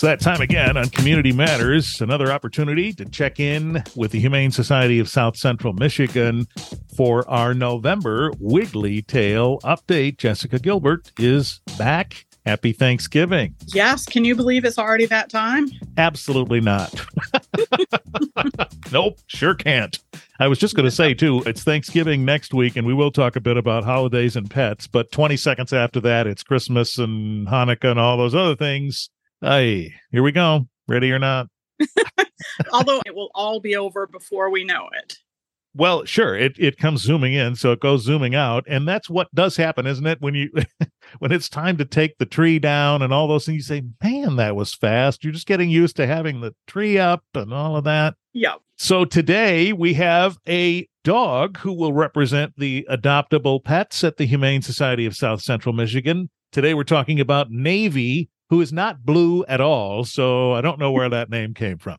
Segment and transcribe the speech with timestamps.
[0.00, 4.50] It's that time again on Community Matters, another opportunity to check in with the Humane
[4.50, 6.46] Society of South Central Michigan
[6.96, 10.16] for our November Wiggly Tail update.
[10.16, 12.24] Jessica Gilbert is back.
[12.46, 13.54] Happy Thanksgiving.
[13.74, 14.06] Yes.
[14.06, 15.68] Can you believe it's already that time?
[15.98, 16.94] Absolutely not.
[18.92, 19.98] nope, sure can't.
[20.38, 23.36] I was just going to say, too, it's Thanksgiving next week, and we will talk
[23.36, 24.86] a bit about holidays and pets.
[24.86, 29.10] But 20 seconds after that, it's Christmas and Hanukkah and all those other things.
[29.40, 30.68] Hey, here we go.
[30.86, 31.46] Ready or not?
[32.72, 35.16] Although it will all be over before we know it.
[35.74, 36.36] Well, sure.
[36.36, 39.86] It it comes zooming in, so it goes zooming out, and that's what does happen,
[39.86, 40.20] isn't it?
[40.20, 40.50] When you
[41.20, 44.36] when it's time to take the tree down and all those things, you say, "Man,
[44.36, 47.84] that was fast." You're just getting used to having the tree up and all of
[47.84, 48.16] that.
[48.32, 48.56] Yeah.
[48.76, 54.62] So today we have a dog who will represent the adoptable pets at the Humane
[54.62, 56.30] Society of South Central Michigan.
[56.52, 60.04] Today we're talking about Navy, who is not blue at all.
[60.04, 61.98] So I don't know where that name came from.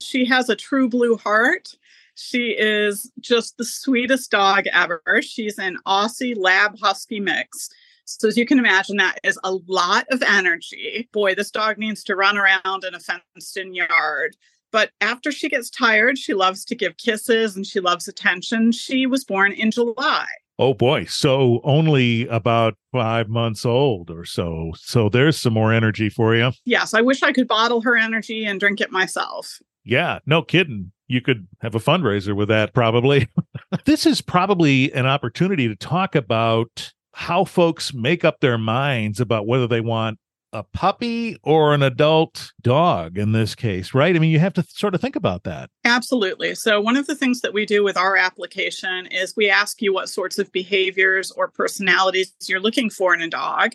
[0.00, 1.68] she has a true blue heart.
[2.16, 5.02] She is just the sweetest dog ever.
[5.22, 7.70] She's an Aussie Lab Husky mix.
[8.06, 11.08] So, as you can imagine, that is a lot of energy.
[11.12, 14.36] Boy, this dog needs to run around in a fenced in yard.
[14.70, 18.72] But after she gets tired, she loves to give kisses and she loves attention.
[18.72, 20.26] She was born in July.
[20.58, 21.04] Oh boy.
[21.06, 24.72] So only about five months old or so.
[24.76, 26.52] So there's some more energy for you.
[26.64, 26.94] Yes.
[26.94, 29.58] I wish I could bottle her energy and drink it myself.
[29.84, 30.20] Yeah.
[30.26, 30.92] No kidding.
[31.08, 33.28] You could have a fundraiser with that probably.
[33.84, 39.46] this is probably an opportunity to talk about how folks make up their minds about
[39.46, 40.18] whether they want
[40.54, 44.14] a puppy or an adult dog in this case, right?
[44.14, 45.68] I mean, you have to sort of think about that.
[45.84, 46.54] Absolutely.
[46.54, 49.92] So, one of the things that we do with our application is we ask you
[49.92, 53.72] what sorts of behaviors or personalities you're looking for in a dog.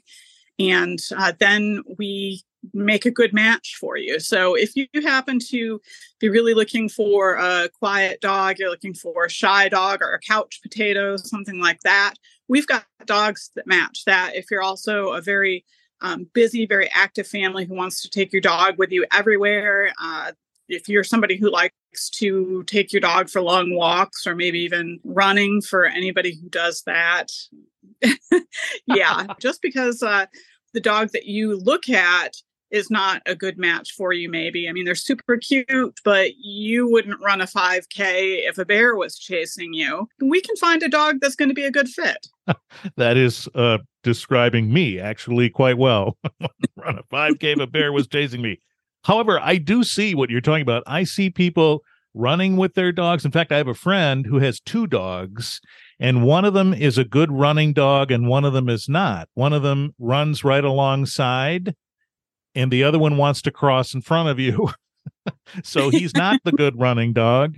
[0.58, 2.42] And uh, then we
[2.74, 4.20] make a good match for you.
[4.20, 5.80] So if you happen to
[6.20, 10.20] be really looking for a quiet dog, you're looking for a shy dog or a
[10.20, 12.16] couch potato, something like that,
[12.48, 14.36] we've got dogs that match that.
[14.36, 15.66] If you're also a very
[16.02, 19.94] um, busy, very active family who wants to take your dog with you everywhere.
[20.02, 20.32] Uh,
[20.68, 25.00] if you're somebody who likes to take your dog for long walks or maybe even
[25.04, 27.32] running for anybody who does that,
[28.86, 30.26] yeah, just because uh,
[30.74, 32.36] the dog that you look at
[32.72, 36.90] is not a good match for you maybe i mean they're super cute but you
[36.90, 41.18] wouldn't run a 5k if a bear was chasing you we can find a dog
[41.22, 42.28] that's going to be a good fit
[42.96, 46.18] that is uh, describing me actually quite well.
[46.76, 48.60] Run a 5K if a bear was chasing me.
[49.04, 50.84] However, I do see what you're talking about.
[50.86, 51.82] I see people
[52.14, 53.24] running with their dogs.
[53.24, 55.62] In fact, I have a friend who has two dogs,
[56.00, 59.30] and one of them is a good running dog, and one of them is not.
[59.36, 61.76] One of them runs right alongside,
[62.60, 64.70] and the other one wants to cross in front of you.
[65.64, 67.56] so he's not the good running dog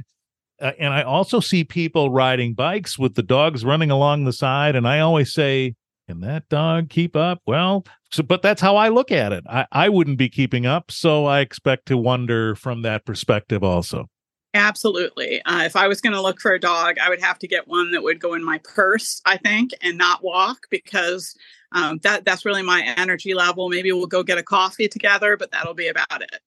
[0.62, 4.76] uh, and I also see people riding bikes with the dogs running along the side.
[4.76, 5.74] And I always say,
[6.08, 7.42] can that dog keep up?
[7.48, 9.44] Well, so, but that's how I look at it.
[9.50, 10.92] I, I wouldn't be keeping up.
[10.92, 14.08] So I expect to wonder from that perspective also.
[14.54, 15.42] Absolutely.
[15.46, 17.68] Uh, if I was going to look for a dog, I would have to get
[17.68, 21.34] one that would go in my purse, I think, and not walk because
[21.72, 23.70] um, that that's really my energy level.
[23.70, 26.40] Maybe we'll go get a coffee together, but that'll be about it.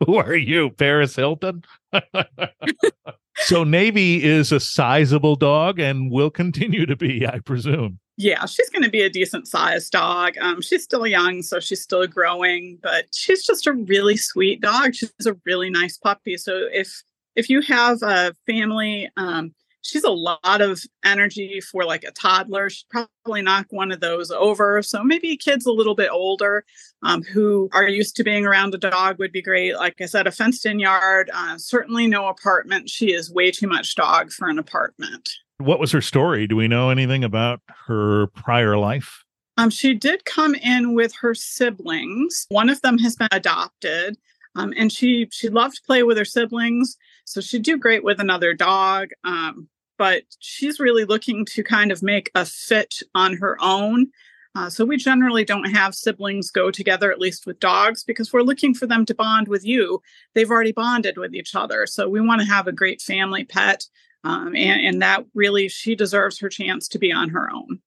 [0.06, 1.64] Who are you, Paris Hilton?
[3.36, 7.98] so Navy is a sizable dog and will continue to be, I presume.
[8.16, 10.36] Yeah, she's going to be a decent sized dog.
[10.38, 14.94] Um, she's still young, so she's still growing, but she's just a really sweet dog.
[14.94, 16.36] She's a really nice puppy.
[16.36, 17.02] So if
[17.36, 19.54] if you have a family um,
[19.88, 22.68] she's a lot of energy for like a toddler.
[22.68, 24.82] She'd probably knock one of those over.
[24.82, 26.64] So maybe kids a little bit older
[27.02, 29.76] um, who are used to being around a dog would be great.
[29.76, 32.90] Like I said, a fenced in yard, uh, certainly no apartment.
[32.90, 35.30] She is way too much dog for an apartment.
[35.56, 36.46] What was her story?
[36.46, 39.24] Do we know anything about her prior life?
[39.56, 42.46] Um, she did come in with her siblings.
[42.50, 44.16] One of them has been adopted.
[44.54, 46.96] Um, and she she loved to play with her siblings
[47.28, 49.68] so she'd do great with another dog um,
[49.98, 54.08] but she's really looking to kind of make a fit on her own.
[54.54, 58.42] Uh, so we generally don't have siblings go together at least with dogs because we're
[58.42, 60.00] looking for them to bond with you.
[60.34, 63.84] They've already bonded with each other so we want to have a great family pet
[64.24, 67.80] um, and, and that really she deserves her chance to be on her own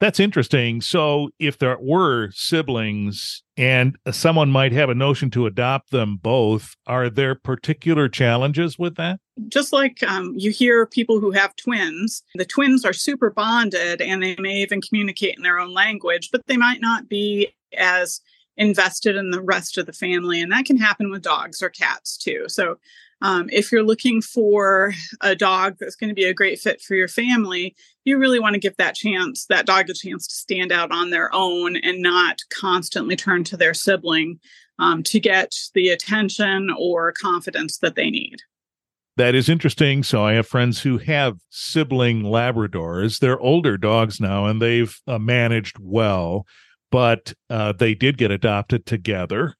[0.00, 0.80] that's interesting.
[0.80, 6.76] So, if there were siblings and someone might have a notion to adopt them both,
[6.86, 9.20] are there particular challenges with that?
[9.48, 14.22] Just like um, you hear people who have twins, the twins are super bonded and
[14.22, 18.20] they may even communicate in their own language, but they might not be as
[18.56, 20.40] invested in the rest of the family.
[20.40, 22.44] And that can happen with dogs or cats too.
[22.48, 22.78] So
[23.22, 24.92] um, if you're looking for
[25.22, 27.74] a dog that's going to be a great fit for your family,
[28.04, 31.10] you really want to give that chance, that dog a chance to stand out on
[31.10, 34.38] their own and not constantly turn to their sibling
[34.78, 38.36] um, to get the attention or confidence that they need.
[39.16, 40.02] That is interesting.
[40.02, 43.18] So I have friends who have sibling Labradors.
[43.18, 46.44] They're older dogs now and they've uh, managed well,
[46.90, 49.54] but uh, they did get adopted together.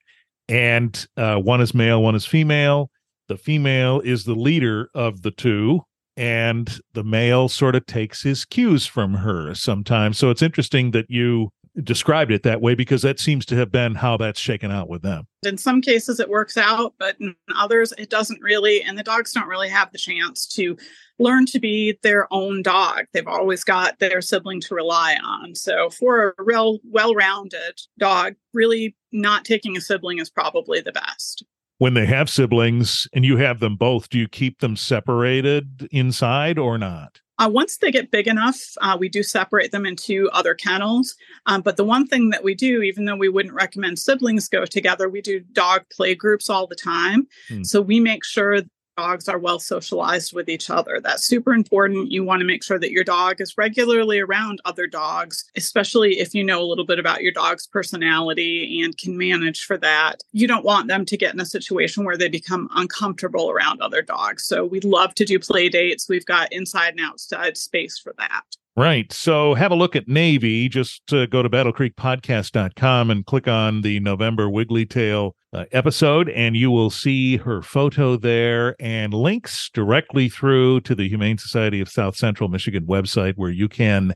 [0.47, 2.91] And uh, one is male, one is female
[3.28, 5.82] the female is the leader of the two
[6.17, 10.19] and the male sort of takes his cues from her sometimes.
[10.19, 11.50] So it's interesting that you
[11.82, 15.02] described it that way because that seems to have been how that's shaken out with
[15.02, 15.26] them.
[15.44, 19.32] In some cases it works out but in others it doesn't really and the dogs
[19.32, 20.76] don't really have the chance to
[21.19, 23.05] learn to be their own dog.
[23.12, 25.55] They've always got their sibling to rely on.
[25.55, 31.44] So for a real well-rounded dog really not taking a sibling is probably the best
[31.78, 36.58] when they have siblings and you have them both, do you keep them separated inside
[36.58, 37.20] or not?
[37.38, 41.14] Uh, once they get big enough, uh, we do separate them into other kennels.
[41.44, 44.64] Um, but the one thing that we do, even though we wouldn't recommend siblings go
[44.64, 47.26] together, we do dog play groups all the time.
[47.49, 47.62] Hmm.
[47.62, 48.62] So we make sure
[48.96, 51.00] dogs are well socialized with each other.
[51.02, 52.10] That's super important.
[52.10, 56.34] You want to make sure that your dog is regularly around other dogs, especially if
[56.34, 60.22] you know a little bit about your dog's personality and can manage for that.
[60.32, 64.02] You don't want them to get in a situation where they become uncomfortable around other
[64.02, 64.44] dogs.
[64.44, 66.08] So we love to do play dates.
[66.08, 68.44] We've got inside and outside space for that.
[68.76, 69.10] Right.
[69.10, 70.69] So have a look at Navy.
[70.69, 76.55] Just uh, go to battlecreekpodcast.com and click on the November Wiggly Tail uh, episode, and
[76.55, 81.88] you will see her photo there and links directly through to the Humane Society of
[81.88, 84.14] South Central Michigan website where you can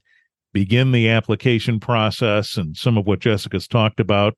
[0.53, 2.57] begin the application process.
[2.59, 4.37] And some of what Jessica's talked about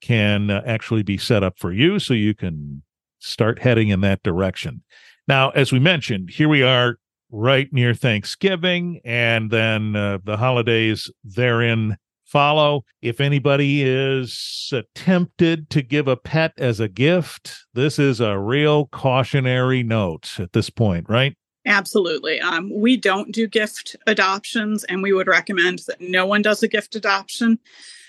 [0.00, 2.82] can uh, actually be set up for you so you can
[3.18, 4.82] start heading in that direction.
[5.26, 6.98] Now, as we mentioned, here we are
[7.32, 11.96] right near Thanksgiving, and then uh, the holidays therein
[12.28, 12.84] follow.
[13.02, 18.86] If anybody is tempted to give a pet as a gift, this is a real
[18.86, 21.34] cautionary note at this point, right?
[21.66, 22.40] Absolutely.
[22.40, 26.68] Um, we don't do gift adoptions, and we would recommend that no one does a
[26.68, 27.58] gift adoption.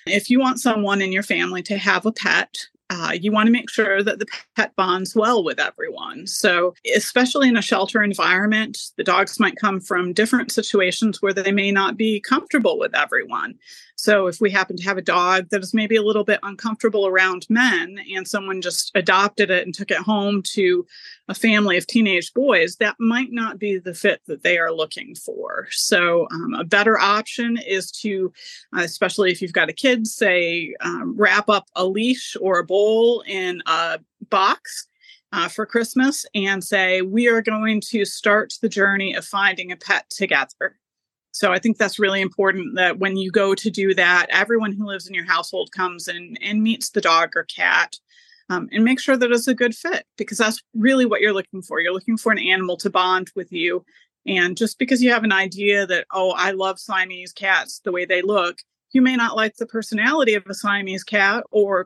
[0.05, 2.55] If you want someone in your family to have a pet,
[2.89, 4.25] uh, you want to make sure that the
[4.55, 6.25] pet bonds well with everyone.
[6.25, 11.51] So, especially in a shelter environment, the dogs might come from different situations where they
[11.51, 13.55] may not be comfortable with everyone.
[13.95, 17.05] So, if we happen to have a dog that is maybe a little bit uncomfortable
[17.05, 20.87] around men and someone just adopted it and took it home to
[21.27, 25.15] a family of teenage boys, that might not be the fit that they are looking
[25.15, 25.67] for.
[25.71, 28.31] So, um, a better option is to,
[28.75, 32.65] uh, especially if you've got a kid, say, um, wrap up a leash or a
[32.79, 33.99] bowl in a
[34.29, 34.87] box.
[35.31, 39.75] Uh, for Christmas, and say, We are going to start the journey of finding a
[39.75, 40.79] pet together.
[41.31, 44.87] So I think that's really important that when you go to do that, everyone who
[44.87, 47.99] lives in your household comes and, and meets the dog or cat
[48.49, 51.61] um, and make sure that it's a good fit because that's really what you're looking
[51.61, 51.79] for.
[51.79, 53.85] You're looking for an animal to bond with you.
[54.25, 58.05] And just because you have an idea that, oh, I love Siamese cats the way
[58.05, 58.57] they look,
[58.91, 61.85] you may not like the personality of a Siamese cat, or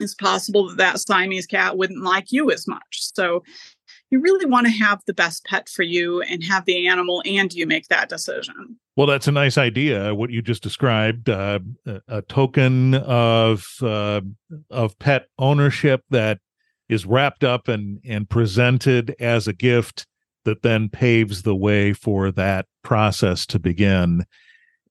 [0.00, 2.82] it's possible that that Siamese cat wouldn't like you as much.
[3.14, 3.42] So
[4.10, 7.52] you really want to have the best pet for you and have the animal and
[7.52, 8.78] you make that decision.
[8.96, 10.14] Well, that's a nice idea.
[10.14, 11.58] What you just described, uh,
[12.08, 14.22] a, token of uh,
[14.70, 16.38] of pet ownership that
[16.88, 20.06] is wrapped up and and presented as a gift
[20.44, 24.24] that then paves the way for that process to begin.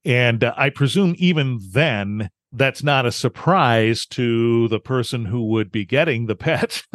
[0.03, 5.71] And uh, I presume even then, that's not a surprise to the person who would
[5.71, 6.83] be getting the pet.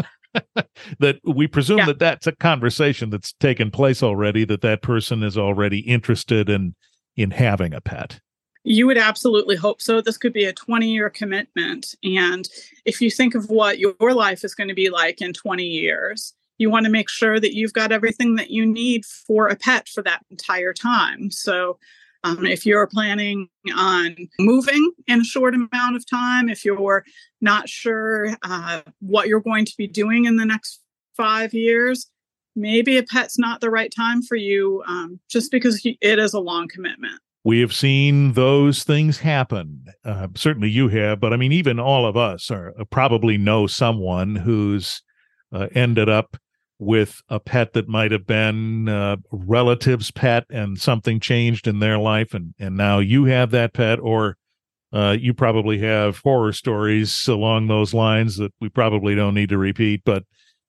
[1.00, 1.86] that we presume yeah.
[1.86, 6.74] that that's a conversation that's taken place already that that person is already interested in
[7.16, 8.20] in having a pet
[8.62, 12.48] you would absolutely hope so this could be a 20 year commitment and
[12.84, 16.32] if you think of what your life is going to be like in 20 years
[16.58, 19.88] you want to make sure that you've got everything that you need for a pet
[19.88, 21.76] for that entire time so
[22.24, 27.04] um, if you're planning on moving in a short amount of time, if you're
[27.40, 30.80] not sure uh, what you're going to be doing in the next
[31.16, 32.10] five years,
[32.54, 36.40] maybe a pet's not the right time for you um, just because it is a
[36.40, 37.20] long commitment.
[37.42, 39.86] We have seen those things happen.
[40.04, 43.66] Uh, certainly you have, but I mean, even all of us are uh, probably know
[43.66, 45.02] someone who's
[45.52, 46.36] uh, ended up
[46.80, 51.98] with a pet that might have been a relative's pet and something changed in their
[51.98, 54.36] life and and now you have that pet or
[54.92, 59.56] Uh, you probably have horror stories along those lines that we probably don't need to
[59.56, 60.24] repeat, but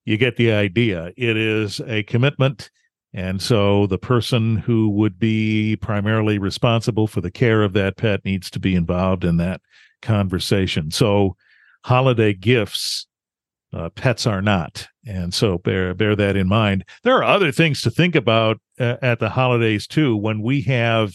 [0.06, 1.12] you get the idea.
[1.18, 2.70] It is a commitment.
[3.13, 8.24] And so the person who would be primarily responsible for the care of that pet
[8.24, 9.60] needs to be involved in that
[10.03, 10.91] conversation.
[10.91, 11.36] So
[11.84, 13.08] holiday gifts,
[13.74, 14.88] uh, pets are not.
[15.05, 16.86] And so bear, bear that in mind.
[17.03, 20.15] There are other things to think about uh, at the holidays too.
[20.15, 21.13] When we have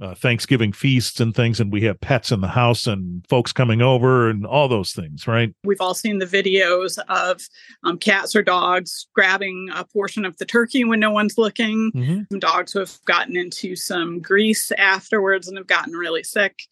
[0.00, 3.80] uh, Thanksgiving feasts and things, and we have pets in the house and folks coming
[3.80, 5.54] over and all those things, right?
[5.64, 7.40] We've all seen the videos of
[7.84, 11.92] um, cats or dogs grabbing a portion of the turkey when no one's looking.
[11.94, 12.22] Mm-hmm.
[12.32, 16.62] Some dogs who have gotten into some grease afterwards and have gotten really sick.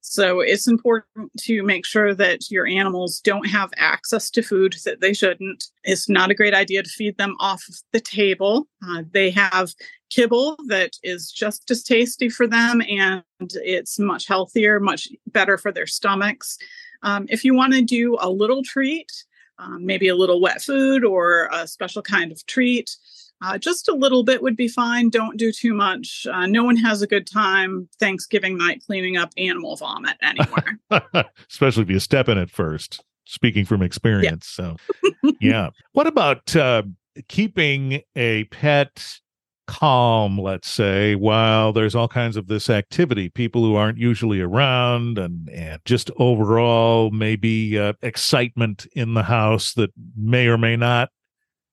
[0.00, 5.00] So it's important to make sure that your animals don't have access to food that
[5.00, 5.64] they shouldn't.
[5.84, 7.62] It's not a great idea to feed them off
[7.92, 8.68] the table.
[8.86, 9.74] Uh, they have
[10.10, 15.72] kibble that is just as tasty for them and it's much healthier, much better for
[15.72, 16.56] their stomachs.
[17.02, 19.12] Um, if you want to do a little treat,
[19.58, 22.96] um, maybe a little wet food or a special kind of treat,
[23.42, 25.10] uh, just a little bit would be fine.
[25.10, 26.26] Don't do too much.
[26.30, 30.78] Uh, no one has a good time Thanksgiving night cleaning up animal vomit anywhere.
[31.50, 34.56] Especially if you step in it first, speaking from experience.
[34.58, 34.74] Yeah.
[35.12, 35.70] So, yeah.
[35.92, 36.82] What about uh,
[37.28, 39.20] keeping a pet
[39.68, 45.18] calm, let's say, while there's all kinds of this activity, people who aren't usually around,
[45.18, 51.10] and, and just overall maybe uh, excitement in the house that may or may not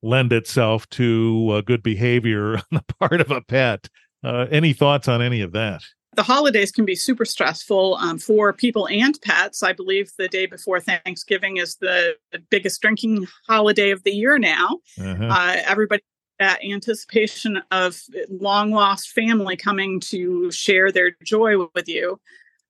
[0.02, 3.90] lend itself to uh, good behavior on the part of a pet.
[4.24, 5.82] Uh, any thoughts on any of that?
[6.16, 9.62] The holidays can be super stressful um, for people and pets.
[9.62, 12.16] I believe the day before Thanksgiving is the
[12.50, 14.80] biggest drinking holiday of the year now.
[15.00, 15.26] Uh-huh.
[15.26, 16.02] Uh, everybody
[16.40, 22.20] that anticipation of long lost family coming to share their joy with you.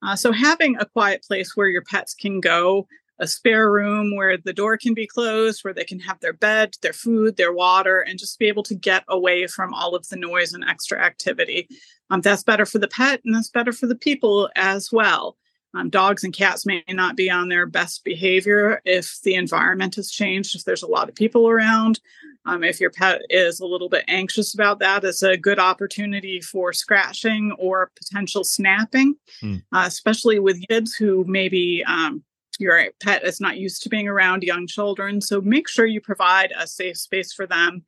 [0.04, 2.88] Uh, so having a quiet place where your pets can go
[3.20, 6.76] a spare room where the door can be closed, where they can have their bed,
[6.82, 10.18] their food, their water, and just be able to get away from all of the
[10.18, 11.68] noise and extra activity.
[12.10, 15.38] Um, that's better for the pet and that's better for the people as well.
[15.76, 20.10] Um, dogs and cats may not be on their best behavior if the environment has
[20.10, 22.00] changed, if there's a lot of people around.
[22.46, 26.40] Um, if your pet is a little bit anxious about that, it's a good opportunity
[26.40, 29.64] for scratching or potential snapping, mm.
[29.74, 32.24] uh, especially with kids who maybe um,
[32.60, 35.22] your pet is not used to being around young children.
[35.22, 37.84] So make sure you provide a safe space for them.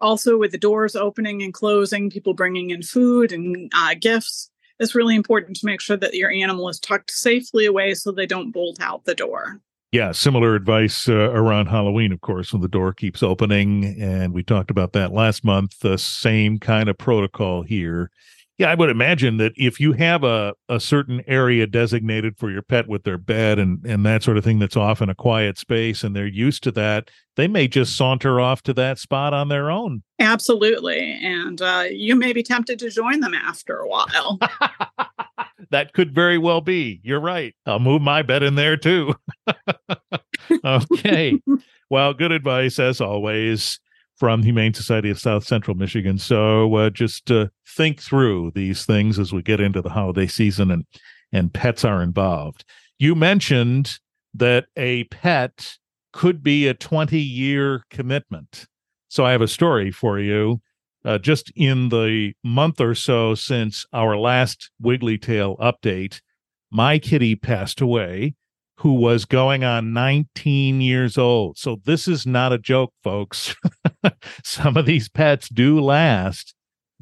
[0.00, 4.94] Also, with the doors opening and closing, people bringing in food and uh, gifts, it's
[4.94, 8.52] really important to make sure that your animal is tucked safely away so they don't
[8.52, 9.60] bolt out the door.
[9.92, 13.96] Yeah, similar advice uh, around Halloween, of course, when the door keeps opening.
[13.98, 15.78] And we talked about that last month.
[15.78, 18.10] The same kind of protocol here.
[18.58, 22.62] Yeah, I would imagine that if you have a, a certain area designated for your
[22.62, 25.58] pet with their bed and, and that sort of thing that's off in a quiet
[25.58, 29.48] space and they're used to that, they may just saunter off to that spot on
[29.48, 30.02] their own.
[30.18, 31.18] Absolutely.
[31.22, 34.38] And uh, you may be tempted to join them after a while.
[35.70, 37.00] that could very well be.
[37.02, 37.54] You're right.
[37.66, 39.14] I'll move my bed in there too.
[40.64, 41.40] okay.
[41.90, 43.80] well, good advice as always
[44.16, 46.18] from Humane Society of South Central Michigan.
[46.18, 50.70] So uh, just uh, think through these things as we get into the holiday season
[50.70, 50.84] and
[51.32, 52.64] and pets are involved.
[52.98, 53.98] You mentioned
[54.32, 55.76] that a pet
[56.12, 58.66] could be a 20 year commitment.
[59.08, 60.60] So I have a story for you.
[61.04, 66.20] Uh, just in the month or so since our last Wiggly Tail update,
[66.70, 68.34] my kitty passed away
[68.78, 71.56] who was going on 19 years old.
[71.58, 73.54] So this is not a joke, folks.
[74.44, 76.54] Some of these pets do last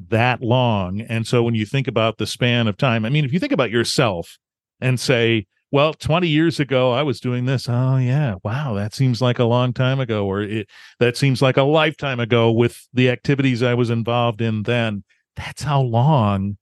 [0.09, 1.01] that long.
[1.01, 3.51] And so when you think about the span of time, I mean, if you think
[3.53, 4.37] about yourself
[4.81, 7.67] and say, well, 20 years ago, I was doing this.
[7.67, 8.35] Oh, yeah.
[8.43, 8.75] Wow.
[8.75, 10.67] That seems like a long time ago, or it,
[10.99, 15.03] that seems like a lifetime ago with the activities I was involved in then.
[15.35, 16.57] That's how long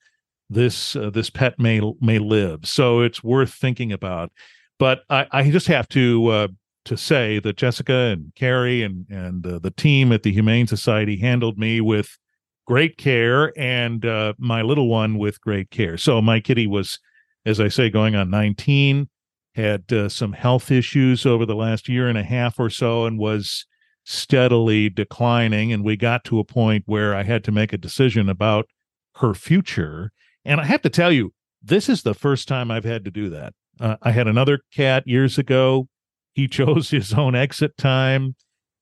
[0.50, 2.65] this uh, this pet may may live.
[2.65, 4.31] So it's worth thinking about.
[4.79, 6.47] But I, I just have to uh,
[6.85, 11.17] to say that Jessica and Carrie and and uh, the team at the Humane Society
[11.17, 12.17] handled me with
[12.65, 15.97] great care and uh, my little one with great care.
[15.97, 16.99] So my kitty was,
[17.45, 19.09] as I say, going on 19,
[19.55, 23.19] had uh, some health issues over the last year and a half or so, and
[23.19, 23.65] was
[24.05, 25.71] steadily declining.
[25.71, 28.67] And we got to a point where I had to make a decision about
[29.15, 30.11] her future.
[30.45, 33.29] And I have to tell you, this is the first time I've had to do
[33.29, 33.53] that.
[33.79, 35.87] Uh, I had another cat years ago.
[36.33, 38.35] He chose his own exit time.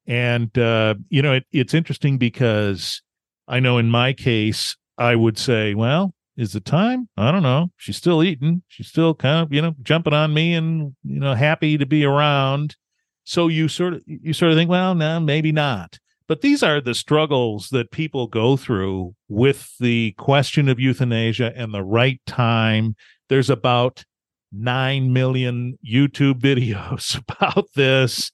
[0.08, 3.02] And, uh, you know, it, it's interesting because
[3.48, 7.10] I know in my case, I would say, well, is it time?
[7.18, 7.72] I don't know.
[7.78, 8.64] She's still eating.
[8.68, 12.04] She's still kind of, you know, jumping on me and, you know, happy to be
[12.06, 12.76] around.
[13.24, 16.00] So you sort of you sort of think, well, no, maybe not.
[16.28, 21.74] But these are the struggles that people go through with the question of euthanasia and
[21.74, 22.96] the right time.
[23.28, 24.06] There's about
[24.52, 28.32] 9 million YouTube videos about this.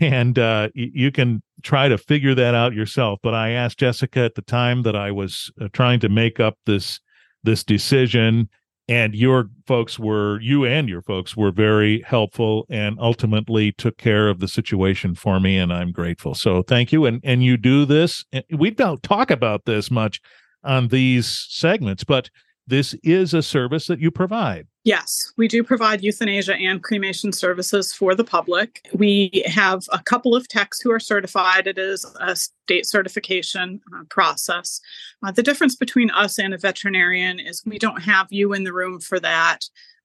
[0.00, 3.20] And uh, you can try to figure that out yourself.
[3.22, 6.56] But I asked Jessica at the time that I was uh, trying to make up
[6.66, 7.00] this
[7.44, 8.48] this decision
[8.88, 14.28] and your folks were you and your folks were very helpful and ultimately took care
[14.28, 17.84] of the situation for me and i'm grateful so thank you and and you do
[17.84, 20.20] this we don't talk about this much
[20.64, 22.30] on these segments but
[22.68, 24.66] this is a service that you provide.
[24.84, 28.86] Yes, we do provide euthanasia and cremation services for the public.
[28.92, 31.66] We have a couple of techs who are certified.
[31.66, 34.80] It is a state certification uh, process.
[35.22, 38.72] Uh, the difference between us and a veterinarian is we don't have you in the
[38.72, 39.60] room for that.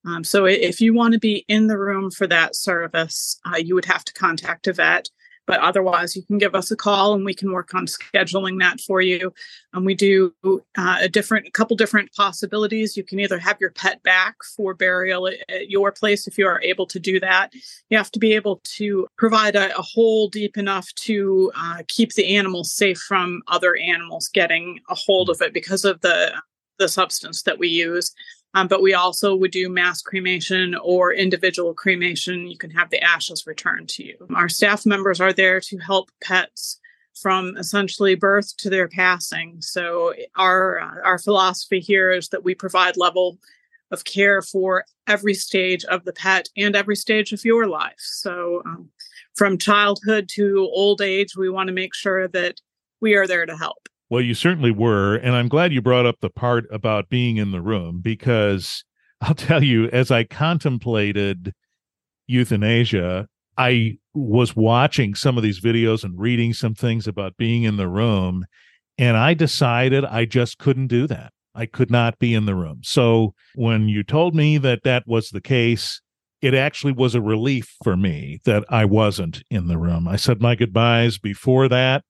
[0.05, 3.75] Um, so if you want to be in the room for that service, uh, you
[3.75, 5.09] would have to contact a vet.
[5.45, 8.79] But otherwise, you can give us a call and we can work on scheduling that
[8.79, 9.33] for you.
[9.73, 12.95] And um, we do uh, a different, a couple different possibilities.
[12.95, 16.61] You can either have your pet back for burial at your place if you are
[16.61, 17.51] able to do that.
[17.89, 22.13] You have to be able to provide a, a hole deep enough to uh, keep
[22.13, 26.33] the animal safe from other animals getting a hold of it because of the
[26.79, 28.13] the substance that we use.
[28.55, 32.47] Um, but we also would do mass cremation or individual cremation.
[32.47, 34.15] You can have the ashes returned to you.
[34.35, 36.79] Our staff members are there to help pets
[37.19, 39.57] from essentially birth to their passing.
[39.61, 43.37] So our uh, our philosophy here is that we provide level
[43.91, 47.99] of care for every stage of the pet and every stage of your life.
[47.99, 48.89] So um,
[49.35, 52.59] from childhood to old age, we want to make sure that
[53.01, 53.87] we are there to help.
[54.13, 55.15] Well, you certainly were.
[55.15, 58.85] And I'm glad you brought up the part about being in the room because
[59.21, 61.51] I'll tell you, as I contemplated
[62.27, 63.27] euthanasia,
[63.57, 67.87] I was watching some of these videos and reading some things about being in the
[67.87, 68.45] room.
[68.99, 71.33] And I decided I just couldn't do that.
[71.55, 72.81] I could not be in the room.
[72.83, 76.01] So when you told me that that was the case,
[76.39, 80.07] it actually was a relief for me that I wasn't in the room.
[80.07, 82.03] I said my goodbyes before that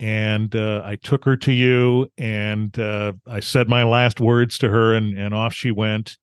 [0.00, 4.68] and uh, I took her to you, and uh, I said my last words to
[4.68, 6.16] her, and, and off she went.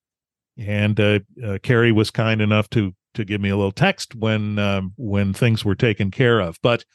[0.57, 4.57] And uh, uh Carrie was kind enough to to give me a little text when
[4.57, 6.57] um, when things were taken care of.
[6.61, 6.85] But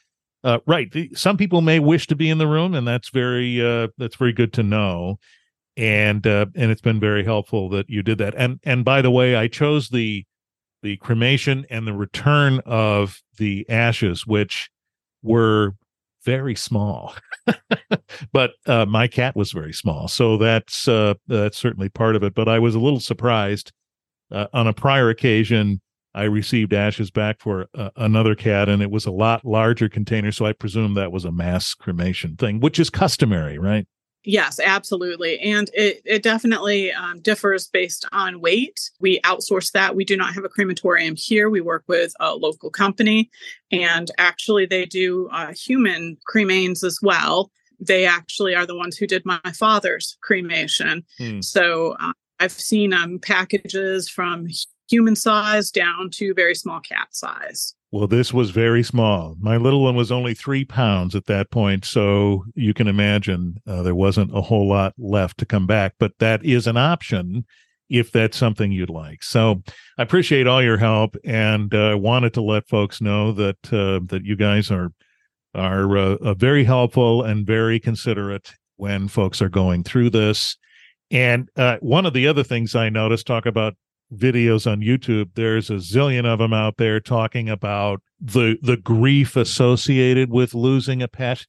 [0.43, 3.61] uh, right, the, some people may wish to be in the room, and that's very
[3.61, 5.19] uh, that's very good to know.
[5.77, 8.33] And and it's been very helpful that you did that.
[8.35, 10.25] And and by the way, I chose the
[10.81, 14.69] the cremation and the return of the ashes, which
[15.21, 15.75] were
[16.23, 17.15] very small.
[18.33, 22.33] but uh, my cat was very small, so that's uh, that's certainly part of it.
[22.33, 23.71] But I was a little surprised
[24.31, 25.81] uh, on a prior occasion.
[26.13, 30.31] I received ashes back for uh, another cat, and it was a lot larger container.
[30.31, 33.87] So I presume that was a mass cremation thing, which is customary, right?
[34.23, 35.39] Yes, absolutely.
[35.39, 38.91] And it, it definitely um, differs based on weight.
[38.99, 39.95] We outsource that.
[39.95, 41.49] We do not have a crematorium here.
[41.49, 43.31] We work with a local company,
[43.71, 47.51] and actually, they do uh, human cremains as well.
[47.79, 51.03] They actually are the ones who did my father's cremation.
[51.17, 51.41] Hmm.
[51.41, 54.47] So uh, I've seen um, packages from
[54.87, 57.73] human size down to very small cat size.
[57.91, 59.35] Well, this was very small.
[59.39, 61.83] My little one was only three pounds at that point.
[61.83, 66.13] So you can imagine uh, there wasn't a whole lot left to come back, but
[66.19, 67.45] that is an option
[67.89, 69.21] if that's something you'd like.
[69.21, 69.61] So
[69.97, 74.23] I appreciate all your help and uh, wanted to let folks know that uh, that
[74.23, 74.93] you guys are
[75.53, 80.57] are uh, uh, very helpful and very considerate when folks are going through this.
[81.11, 83.75] And uh, one of the other things I noticed talk about
[84.13, 85.29] videos on YouTube.
[85.35, 91.01] There's a zillion of them out there talking about the the grief associated with losing
[91.01, 91.45] a pet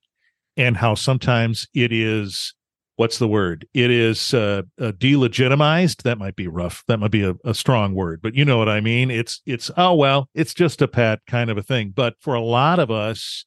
[0.56, 2.54] and how sometimes it is
[2.96, 3.66] what's the word?
[3.74, 6.02] It is uh, uh, delegitimized.
[6.02, 6.84] That might be rough.
[6.88, 9.10] That might be a, a strong word, but you know what I mean.
[9.10, 11.92] It's it's oh well, it's just a pet kind of a thing.
[11.94, 13.44] But for a lot of us,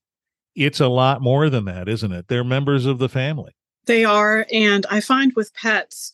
[0.55, 2.27] it's a lot more than that, isn't it?
[2.27, 3.55] They're members of the family.
[3.85, 6.11] They are, and I find with pets,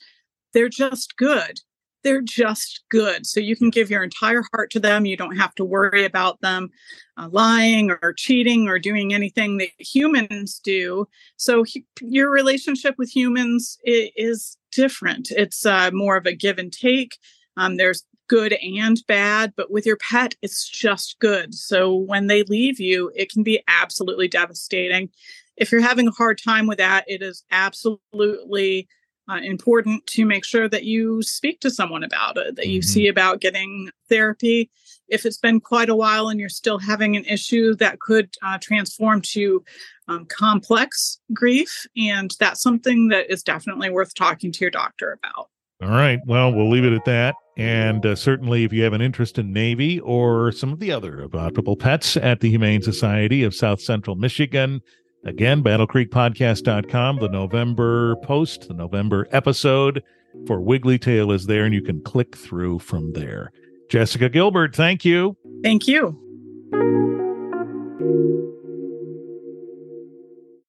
[0.53, 1.61] they're just good
[2.03, 3.25] they're just good.
[3.25, 5.05] So you can give your entire heart to them.
[5.05, 6.69] You don't have to worry about them
[7.17, 11.07] uh, lying or cheating or doing anything that humans do.
[11.37, 15.31] So he, your relationship with humans is different.
[15.31, 17.17] It's uh, more of a give and take.
[17.57, 21.53] Um, there's good and bad, but with your pet, it's just good.
[21.53, 25.09] So when they leave you, it can be absolutely devastating.
[25.57, 28.87] If you're having a hard time with that, it is absolutely
[29.31, 32.85] uh, important to make sure that you speak to someone about it, that you Mhm.
[32.85, 34.69] see about getting therapy.
[35.07, 38.57] If it's been quite a while and you're still having an issue, that could uh,
[38.59, 39.63] transform to
[40.07, 41.85] um, complex grief.
[41.95, 45.47] And that's something that is definitely worth talking to your doctor about.
[45.81, 46.19] All right.
[46.25, 47.35] Well, we'll leave it at that.
[47.57, 51.27] And uh, certainly, if you have an interest in Navy or some of the other
[51.27, 54.81] adoptable pets at the Humane Society of South Central Michigan,
[55.23, 60.03] again, battlecreekpodcast.com, the November post, the November episode
[60.47, 63.51] for Wiggly Tail is there, and you can click through from there.
[63.89, 65.35] Jessica Gilbert, thank you.
[65.63, 67.10] Thank you.